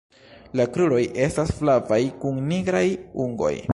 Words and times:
La 0.59 0.65
kruroj 0.77 1.01
estas 1.25 1.53
flavaj 1.59 2.01
kun 2.25 2.41
nigraj 2.53 2.85
ungoj. 3.27 3.53